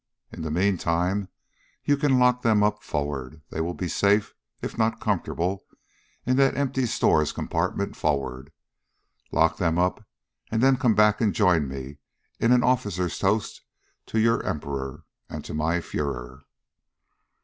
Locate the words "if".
4.59-4.75